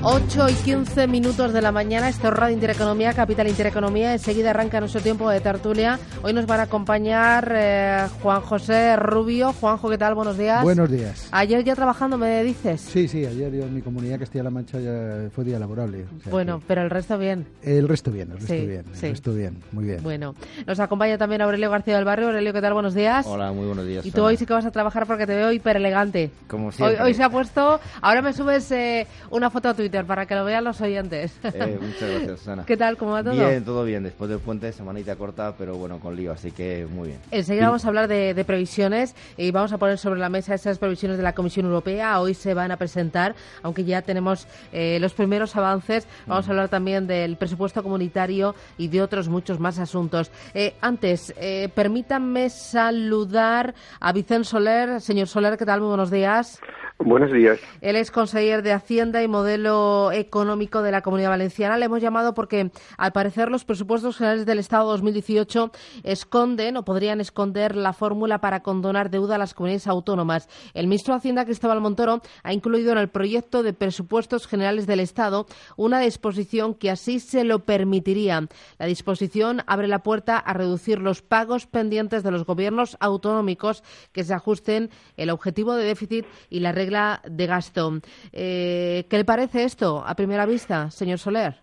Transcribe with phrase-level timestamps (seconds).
[0.00, 4.12] 8 y 15 minutos de la mañana, esto es Radio Intereconomía, Capital Intereconomía.
[4.12, 5.98] Enseguida arranca nuestro tiempo de tertulia.
[6.22, 9.52] Hoy nos van a acompañar eh, Juan José Rubio.
[9.52, 10.14] Juanjo, ¿qué tal?
[10.14, 10.62] Buenos días.
[10.62, 11.28] Buenos días.
[11.32, 12.80] Ayer ya trabajando, me dices.
[12.80, 16.06] Sí, sí, ayer yo en mi comunidad Castilla-La Mancha ya fue día laborable.
[16.30, 17.46] bueno, pero el resto bien.
[17.62, 20.02] El resto bien, el resto bien, el resto bien, muy bien.
[20.04, 22.28] Bueno, nos acompaña también Aurelio García del Barrio.
[22.28, 22.72] Aurelio, ¿qué tal?
[22.72, 23.26] Buenos días.
[23.26, 24.06] Hola, muy buenos días.
[24.06, 26.30] Y tú hoy sí que vas a trabajar porque te veo hiper elegante.
[26.46, 27.02] Como siempre.
[27.02, 30.44] Hoy, se ha puesto, ahora me subes eh, una foto a Twitter para que lo
[30.44, 31.32] vean los oyentes.
[31.58, 32.64] Eh, muchas gracias, Susana.
[32.66, 32.96] ¿Qué tal?
[32.96, 33.32] ¿Cómo va todo?
[33.32, 34.02] Bien, todo bien.
[34.02, 37.20] Después del puente, semanita corta, pero bueno, con lío, así que muy bien.
[37.30, 41.16] Enseguida vamos a hablar de, previsiones y vamos a poner sobre la mesa esas previsiones
[41.16, 42.20] de la Comisión Europea.
[42.20, 46.06] Hoy se van a presentar, aunque ya tenemos eh, los primeros avances.
[46.26, 50.30] Vamos a hablar también del presupuesto comunitario y de otros muchos más asuntos.
[50.54, 51.34] Eh, antes,
[51.74, 55.00] permítanme saludar a Vicente Soler.
[55.00, 55.80] Señor Soler, ¿qué tal?
[55.80, 56.60] Muy buenos días.
[57.00, 57.60] Buenos días.
[57.80, 61.76] Él es consejero de Hacienda y Modelo Económico de la Comunidad Valenciana.
[61.76, 65.70] Le hemos llamado porque, al parecer, los presupuestos generales del Estado 2018
[66.02, 70.48] esconden o podrían esconder la fórmula para condonar deuda a las comunidades autónomas.
[70.74, 74.98] El ministro de Hacienda, Cristóbal Montoro, ha incluido en el proyecto de presupuestos generales del
[74.98, 78.48] Estado una disposición que así se lo permitiría.
[78.76, 84.24] La disposición abre la puerta a reducir los pagos pendientes de los gobiernos autonómicos que
[84.24, 88.00] se ajusten el objetivo de déficit y la regla de gasto.
[88.32, 91.54] Eh, ¿Qué le parece esto a primera vista, señor Soler?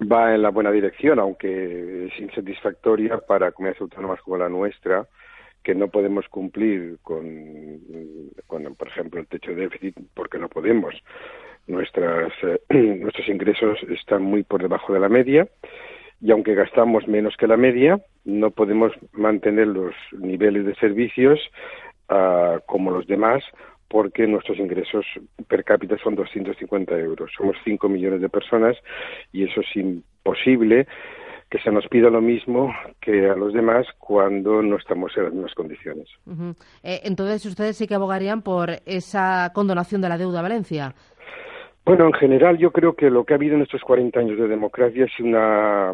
[0.00, 5.06] Va en la buena dirección, aunque es insatisfactoria para comunidades autónomas como la nuestra,
[5.62, 7.24] que no podemos cumplir con,
[8.76, 10.94] por ejemplo, el techo de déficit porque no podemos.
[11.66, 12.60] Nuestras, eh,
[13.00, 15.48] nuestros ingresos están muy por debajo de la media
[16.20, 21.38] y aunque gastamos menos que la media, no podemos mantener los niveles de servicios
[22.08, 23.44] ah, como los demás
[23.94, 25.06] porque nuestros ingresos
[25.46, 27.30] per cápita son 250 euros.
[27.38, 28.76] Somos 5 millones de personas
[29.32, 30.88] y eso es imposible
[31.48, 35.32] que se nos pida lo mismo que a los demás cuando no estamos en las
[35.32, 36.08] mismas condiciones.
[36.82, 40.96] Eh, entonces, ustedes sí que abogarían por esa condonación de la deuda a Valencia.
[41.84, 44.48] Bueno, en general yo creo que lo que ha habido en estos 40 años de
[44.48, 45.92] democracia es una,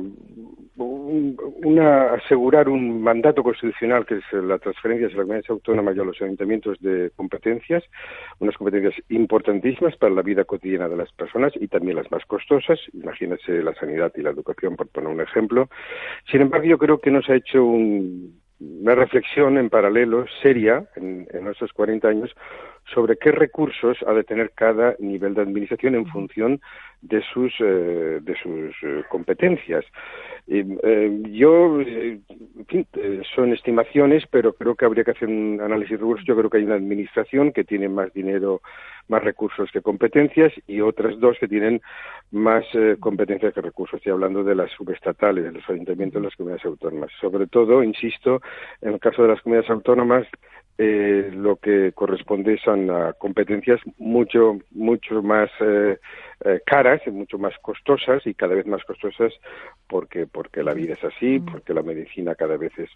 [0.77, 6.05] una asegurar un mandato constitucional que es la transferencia de las comunidades autónomas y a
[6.05, 7.83] los ayuntamientos de competencias,
[8.39, 12.79] unas competencias importantísimas para la vida cotidiana de las personas y también las más costosas,
[12.93, 15.69] imagínese la sanidad y la educación por poner un ejemplo.
[16.31, 21.49] Sin embargo, yo creo que nos ha hecho una reflexión en paralelo seria en, en
[21.49, 22.31] estos 40 años
[22.95, 26.61] sobre qué recursos ha de tener cada nivel de administración en función
[27.03, 29.85] de sus, eh, de sus eh, competencias.
[30.47, 32.87] Eh, yo, en fin,
[33.35, 36.25] son estimaciones, pero creo que habría que hacer un análisis riguroso.
[36.27, 38.61] Yo creo que hay una administración que tiene más dinero,
[39.09, 41.81] más recursos que competencias y otras dos que tienen
[42.33, 42.65] más
[42.99, 43.99] competencias que recursos.
[43.99, 47.11] Estoy hablando de las subestatales, de los ayuntamientos de las comunidades autónomas.
[47.21, 48.41] Sobre todo, insisto,
[48.83, 50.27] en el caso de las comunidades autónomas,
[50.83, 55.99] eh, lo que corresponde son a competencias mucho mucho más eh,
[56.45, 59.33] eh, caras y mucho más costosas y cada vez más costosas
[59.89, 61.47] porque porque la vida es así mm.
[61.47, 62.91] porque la medicina cada vez es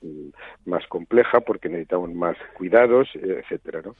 [0.65, 3.95] más compleja porque necesitamos más cuidados etcétera ¿no?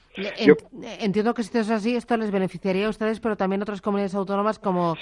[0.99, 3.81] entiendo que si esto es así esto les beneficiaría a ustedes pero también a otras
[3.81, 4.95] comunidades autónomas como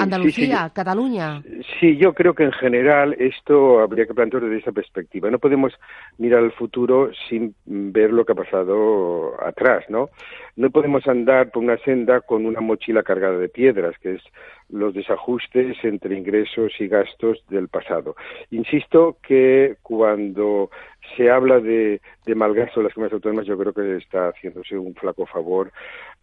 [0.00, 1.42] Andalucía Cataluña
[1.80, 5.72] sí yo creo que en general esto habría que plantearlo desde esa perspectiva no podemos
[6.18, 10.10] mirar al futuro sin verlo que ha pasado atrás, ¿no?
[10.56, 14.22] No podemos andar por una senda con una mochila cargada de piedras, que es
[14.68, 18.16] los desajustes entre ingresos y gastos del pasado.
[18.50, 20.70] Insisto que cuando
[21.16, 24.94] se habla de, de malgasto de las comunidades autónomas, yo creo que está haciéndose un
[24.94, 25.70] flaco favor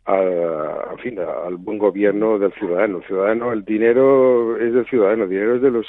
[0.06, 2.98] a, fin, al buen gobierno del ciudadano.
[2.98, 5.88] El ciudadano, el dinero es del ciudadano, el dinero es de los,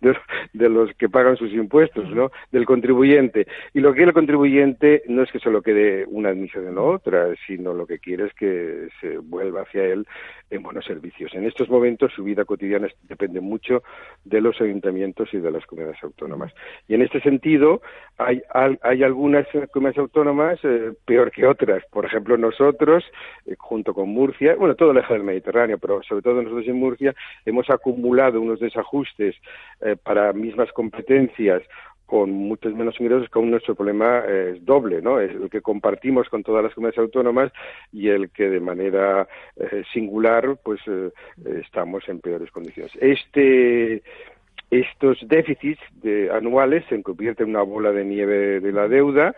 [0.52, 2.30] de, los que pagan sus impuestos, ¿no?
[2.52, 3.46] Del contribuyente.
[3.74, 7.74] Y lo que el contribuyente no es que solo quede una administración o otra, sino
[7.74, 10.06] lo que quiere es que se vuelva hacia él
[10.50, 11.32] en buenos servicios.
[11.34, 13.82] En estos momentos su vida cotidiana depende mucho
[14.24, 16.52] de los ayuntamientos y de las comunidades autónomas.
[16.88, 17.82] Y en este sentido
[18.18, 18.42] hay,
[18.82, 21.84] hay algunas comunidades autónomas eh, peor que otras.
[21.90, 23.04] Por ejemplo, nosotros,
[23.46, 26.76] eh, junto con Murcia, bueno, todo el eje del Mediterráneo, pero sobre todo nosotros en
[26.76, 27.14] Murcia,
[27.44, 29.36] hemos acumulado unos desajustes
[29.80, 31.62] eh, para mismas competencias
[32.10, 35.20] con muchos menos ingresos, que aún nuestro problema es doble, ¿no?
[35.20, 37.52] Es el que compartimos con todas las comunidades autónomas
[37.92, 41.10] y el que de manera eh, singular, pues eh,
[41.62, 42.90] estamos en peores condiciones.
[43.00, 44.02] Este
[44.72, 49.34] estos déficits de, anuales se convierten en una bola de nieve de la deuda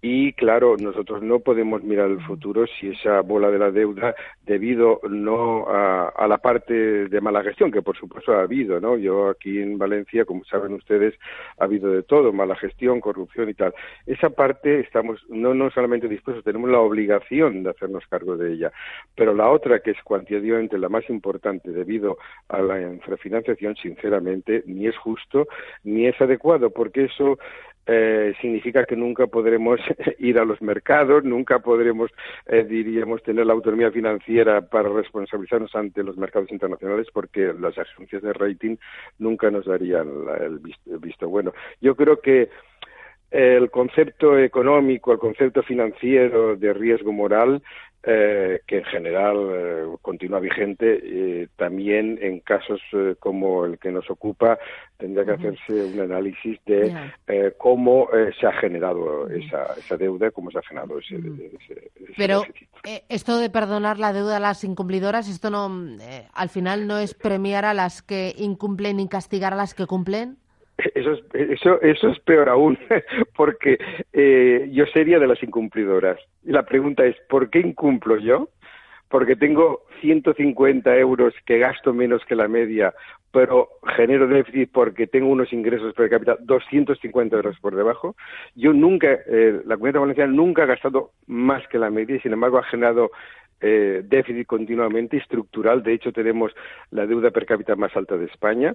[0.00, 4.14] y claro, nosotros no podemos mirar el futuro si esa bola de la deuda,
[4.46, 8.96] debido no a, la parte de mala gestión, que por supuesto ha habido, ¿no?
[8.96, 11.14] Yo aquí en Valencia, como saben ustedes,
[11.58, 13.74] ha habido de todo, mala gestión, corrupción y tal.
[14.06, 18.72] Esa parte estamos no, no solamente dispuestos, tenemos la obligación de hacernos cargo de ella.
[19.16, 22.18] Pero la otra, que es cuantitativamente la más importante debido
[22.48, 25.48] a la infrafinanciación, sinceramente, ni es justo
[25.82, 27.38] ni es adecuado, porque eso
[27.90, 29.80] eh, significa que nunca podremos
[30.18, 32.10] ir a los mercados, nunca podremos,
[32.46, 38.22] eh, diríamos, tener la autonomía financiera para responsabilizarnos ante los mercados internacionales porque las agencias
[38.22, 38.76] de rating
[39.18, 40.06] nunca nos darían
[40.38, 40.60] el
[40.98, 41.54] visto bueno.
[41.80, 42.50] Yo creo que
[43.30, 47.62] el concepto económico, el concepto financiero de riesgo moral
[48.04, 52.80] eh, que en general eh, continúa vigente, eh, también en casos
[53.18, 54.56] como el que nos ocupa
[54.96, 56.94] tendría que hacerse un análisis de
[57.58, 58.08] cómo
[58.40, 62.44] se ha generado esa, esa, deuda, cómo se ha generado ese, ese, Pero
[63.08, 65.68] esto de perdonar la deuda a las incumplidoras, esto no,
[66.32, 70.38] al final no es premiar a las que incumplen y castigar a las que cumplen.
[70.78, 72.78] Eso es, eso, eso es peor aún,
[73.36, 73.78] porque
[74.12, 76.20] eh, yo sería de las incumplidoras.
[76.44, 78.48] Y la pregunta es, ¿por qué incumplo yo?
[79.08, 82.94] Porque tengo 150 euros que gasto menos que la media,
[83.32, 88.14] pero genero déficit porque tengo unos ingresos per cápita 250 euros por debajo.
[88.54, 92.32] Yo nunca, eh, la comunidad valenciana nunca ha gastado más que la media y, sin
[92.32, 93.10] embargo, ha generado
[93.60, 95.82] eh, déficit continuamente estructural.
[95.82, 96.52] De hecho, tenemos
[96.90, 98.74] la deuda per cápita más alta de España,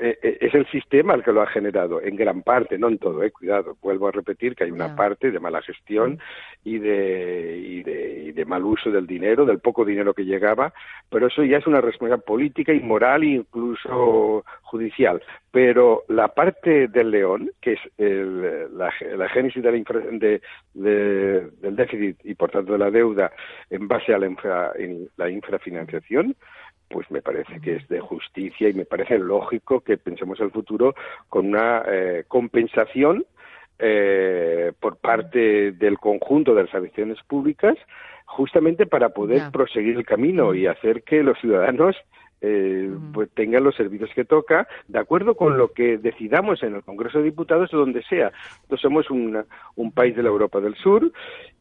[0.00, 3.22] eh, es el sistema el que lo ha generado, en gran parte, no en todo,
[3.22, 3.76] eh, cuidado.
[3.80, 6.18] Vuelvo a repetir que hay una parte de mala gestión
[6.64, 10.72] y de, y, de, y de mal uso del dinero, del poco dinero que llegaba,
[11.08, 15.22] pero eso ya es una responsabilidad política y moral e incluso judicial.
[15.52, 20.40] Pero la parte del león, que es el, la, la, génesis de la infra, de,
[20.74, 23.30] de, del déficit y por tanto de la deuda
[23.70, 26.34] en base a la, infra, en la infrafinanciación,
[26.92, 30.94] pues me parece que es de justicia y me parece lógico que pensemos el futuro
[31.28, 33.24] con una eh, compensación
[33.78, 37.76] eh, por parte del conjunto de las administraciones públicas
[38.26, 41.96] justamente para poder proseguir el camino y hacer que los ciudadanos
[42.42, 46.82] eh, pues tengan los servicios que toca, de acuerdo con lo que decidamos en el
[46.82, 48.32] Congreso de Diputados o donde sea.
[48.68, 51.12] Nosotros somos un país de la Europa del Sur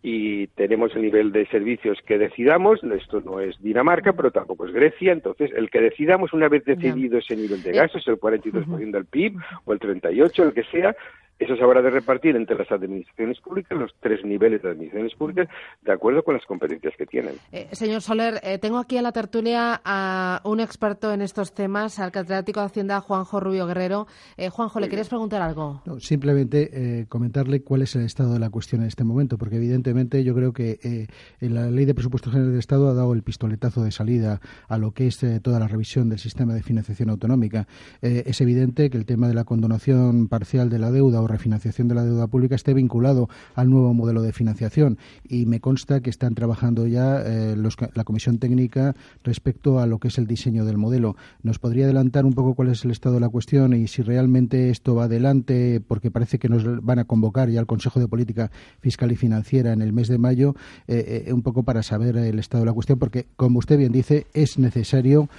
[0.04, 2.84] y tenemos el nivel de servicios que decidamos.
[2.84, 5.12] Esto no es Dinamarca, pero tampoco es Grecia.
[5.12, 9.06] Entonces, el que decidamos una vez decidido ese nivel de eh, gastos, el 42% del
[9.06, 10.96] PIB o el 38%, el que sea,
[11.42, 15.48] eso se habrá de repartir entre las administraciones públicas, los tres niveles de administraciones públicas,
[15.82, 17.34] de acuerdo con las competencias que tienen.
[17.52, 21.98] Eh, señor Soler, eh, tengo aquí en la tertulia a un experto en estos temas,
[21.98, 24.06] al catedrático de Hacienda, Juanjo Rubio Guerrero.
[24.38, 25.82] Eh, Juanjo, ¿le querías preguntar algo?
[26.00, 30.36] simplemente comentarle cuál es el estado de la cuestión en este momento, porque evidentemente yo
[30.36, 31.08] creo que
[31.40, 34.92] la Ley de Presupuestos Generales del Estado ha dado el pistoletazo de salida a lo
[34.92, 37.68] que es toda la revisión del sistema de financiación autonómica.
[38.02, 41.96] es evidente que el tema de la condonación parcial de la deuda o refinanciación de
[41.96, 46.36] la deuda pública esté vinculado al nuevo modelo de financiación y me consta que están
[46.36, 47.56] trabajando ya eh,
[47.94, 51.16] la Comisión Técnica respecto a lo que es el diseño del modelo.
[51.44, 54.70] ¿Nos podría adelantar un poco cuál es el estado de la cuestión y si realmente
[54.70, 58.52] esto va adelante, porque parece que nos van a convocar ya al Consejo de Política
[58.80, 60.56] Fiscal y Financiera en el mes de mayo,
[60.88, 63.92] eh, eh, un poco para saber el estado de la cuestión, porque, como usted bien
[63.92, 65.30] dice, es necesario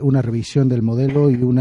[0.00, 1.58] una revisión del modelo y un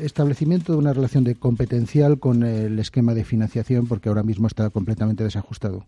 [0.00, 4.70] establecimiento de una relación de competencial con el esquema de financiación porque ahora mismo está
[4.70, 5.84] completamente desajustado.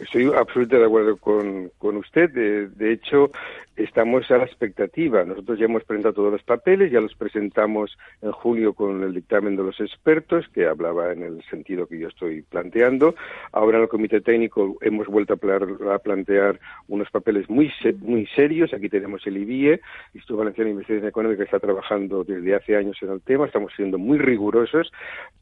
[0.00, 2.30] Estoy absolutamente de acuerdo con, con usted.
[2.30, 3.30] De, de, hecho,
[3.76, 5.24] estamos a la expectativa.
[5.24, 9.56] Nosotros ya hemos presentado todos los papeles, ya los presentamos en julio con el dictamen
[9.56, 13.14] de los expertos, que hablaba en el sentido que yo estoy planteando.
[13.52, 18.72] Ahora en el comité técnico hemos vuelto a, plantear unos papeles muy, muy serios.
[18.72, 19.80] Aquí tenemos el IBIE,
[20.14, 23.46] Instituto Valenciano de Investigación Económica, que está trabajando desde hace años en el tema.
[23.46, 24.90] Estamos siendo muy rigurosos,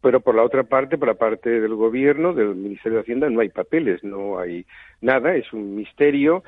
[0.00, 3.40] pero por la otra parte, por la parte del Gobierno, del Ministerio de Hacienda, no
[3.40, 4.66] hay papeles, no hay
[5.00, 6.42] nada, es un misterio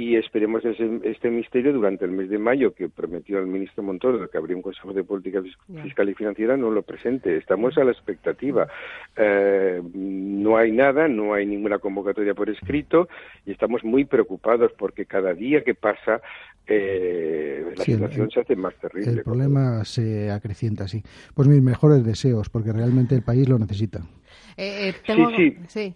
[0.00, 4.30] y esperemos ese, este misterio durante el mes de mayo que prometió el ministro Montoro
[4.30, 5.42] que habría un Consejo de Política
[5.82, 7.36] Fiscal y Financiera no lo presente.
[7.36, 8.66] Estamos a la expectativa.
[9.14, 13.10] Eh, no hay nada, no hay ninguna convocatoria por escrito
[13.44, 16.22] y estamos muy preocupados porque cada día que pasa
[16.66, 19.10] eh, la situación se hace más terrible.
[19.10, 21.02] El problema se acrecienta, sí.
[21.34, 24.00] Pues mis mejores deseos porque realmente el país lo necesita.
[24.56, 24.92] Eh,
[25.36, 25.94] sí, sí.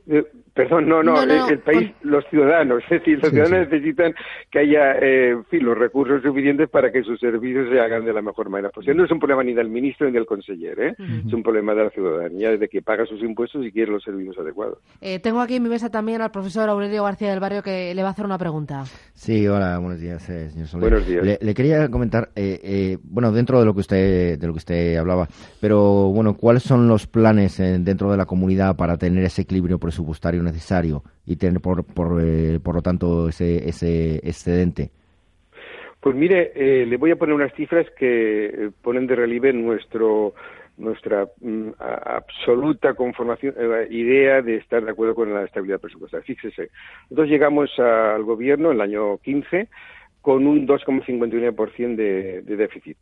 [0.54, 4.14] Perdón, no, no, el, país, los ciudadanos, es decir, los ciudadanos necesitan
[4.52, 8.50] que haya eh, los recursos suficientes para que sus servicios se hagan de la mejor
[8.50, 8.94] manera posible.
[8.94, 10.94] No es un problema ni del ministro ni del conseller, ¿eh?
[11.26, 14.38] es un problema de la ciudadanía, de que paga sus impuestos y quiere los servicios
[14.38, 14.78] adecuados.
[15.00, 18.02] Eh, tengo aquí en mi mesa también al profesor Aurelio García del Barrio que le
[18.02, 18.84] va a hacer una pregunta.
[19.12, 20.90] Sí, hola, buenos días, eh, señor Soler.
[20.90, 21.38] Buenos días.
[21.40, 25.26] Le, quería comentar, eh, bueno, dentro de lo que usted de lo que usted hablaba,
[25.60, 30.42] pero bueno, ¿cuáles son los planes dentro de la comunidad para tener ese equilibrio presupuestario
[30.42, 31.02] necesario?
[31.26, 34.90] y tener por, por, eh, por lo tanto ese, ese excedente?
[36.00, 40.34] Pues mire, eh, le voy a poner unas cifras que eh, ponen de relieve nuestro
[40.76, 43.54] nuestra mm, absoluta conformación,
[43.90, 46.26] idea de estar de acuerdo con la estabilidad presupuestaria.
[46.26, 46.68] Fíjese,
[47.04, 49.68] nosotros llegamos al gobierno en el año 15
[50.20, 52.96] con un 2,59% de, de déficit.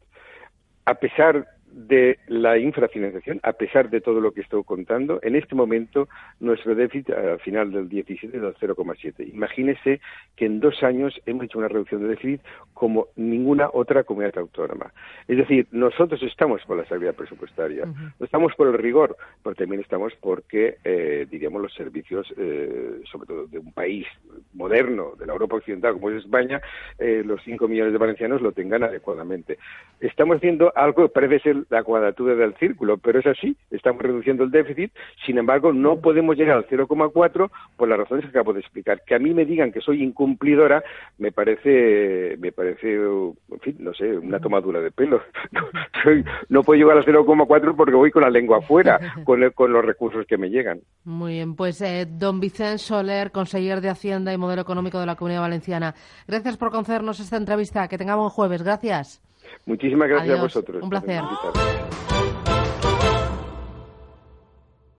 [0.85, 5.55] A pesar de la infrafinanciación, a pesar de todo lo que estoy contando, en este
[5.55, 6.09] momento
[6.41, 9.29] nuestro déficit al final del 17 es del 0,7.
[9.33, 10.01] Imagínese
[10.37, 12.41] que en dos años hemos hecho una reducción de déficit
[12.75, 14.93] como ninguna otra comunidad autónoma.
[15.29, 19.81] Es decir, nosotros estamos por la estabilidad presupuestaria, no estamos por el rigor, pero también
[19.81, 24.07] estamos porque, eh, diríamos, los servicios, eh, sobre todo de un país
[24.55, 26.61] moderno, de la Europa Occidental como es España,
[26.99, 29.59] eh, los 5 millones de valencianos lo tengan adecuadamente.
[30.01, 34.45] Estamos haciendo algo que parece ser la cuadratura del círculo, pero es así, estamos reduciendo
[34.45, 34.93] el déficit,
[35.25, 39.03] sin embargo no podemos llegar al 0,4 por las razones que acabo de explicar.
[39.07, 40.83] Que a mí me digan que soy incumplidora
[41.19, 45.23] me parece, me parece, en fin, no sé, una tomadura de pelo.
[46.49, 50.27] no puedo llegar al 0,4 porque voy con la lengua afuera, con, con los recursos
[50.27, 50.81] que me llegan.
[51.05, 55.17] Muy bien, pues eh, don Vicente Soler, conseller de Hacienda y Modelo Económico de la
[55.17, 55.95] Comunidad Valenciana,
[56.27, 57.89] gracias por concedernos esta entrevista.
[57.89, 58.63] Que tengamos jueves.
[58.63, 59.23] Gracias.
[59.67, 60.83] Muchísimas gracias a vosotros.
[60.83, 61.23] Un placer.